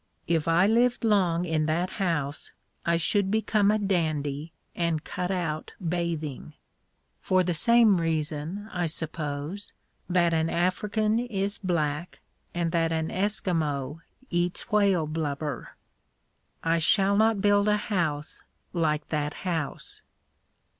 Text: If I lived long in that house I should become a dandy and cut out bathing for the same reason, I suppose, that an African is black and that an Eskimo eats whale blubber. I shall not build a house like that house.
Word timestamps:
If 0.27 0.47
I 0.47 0.65
lived 0.65 1.03
long 1.03 1.45
in 1.45 1.67
that 1.67 1.91
house 2.01 2.51
I 2.87 2.97
should 2.97 3.29
become 3.29 3.69
a 3.69 3.77
dandy 3.77 4.51
and 4.75 5.03
cut 5.03 5.29
out 5.29 5.73
bathing 5.89 6.53
for 7.21 7.43
the 7.43 7.53
same 7.53 8.01
reason, 8.01 8.67
I 8.73 8.87
suppose, 8.87 9.73
that 10.09 10.33
an 10.33 10.49
African 10.49 11.19
is 11.19 11.59
black 11.59 12.19
and 12.51 12.71
that 12.71 12.91
an 12.91 13.09
Eskimo 13.09 13.99
eats 14.31 14.71
whale 14.71 15.05
blubber. 15.05 15.75
I 16.63 16.79
shall 16.79 17.15
not 17.15 17.39
build 17.39 17.67
a 17.67 17.77
house 17.77 18.41
like 18.73 19.07
that 19.09 19.35
house. 19.45 20.01